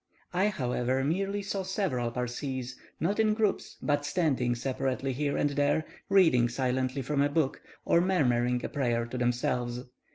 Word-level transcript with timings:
I, 0.33 0.47
however, 0.47 1.03
merely 1.03 1.43
saw 1.43 1.61
several 1.61 2.09
Parsees, 2.09 2.75
not 2.99 3.19
in 3.19 3.35
groups, 3.35 3.77
but 3.83 4.03
standing 4.03 4.55
separately 4.55 5.13
here 5.13 5.37
and 5.37 5.51
there, 5.51 5.85
reading 6.09 6.49
silently 6.49 7.03
from 7.03 7.21
a 7.21 7.29
book, 7.29 7.61
or 7.85 8.01
murmuring 8.01 8.65
a 8.65 8.69
prayer 8.69 9.05
to 9.05 9.17
themselves. 9.19 9.81